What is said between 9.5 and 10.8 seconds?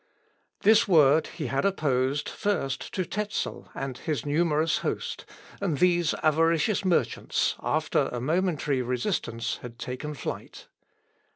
had taken flight.